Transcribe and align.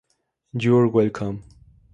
You're 0.53 0.87
Welcome. 0.87 1.43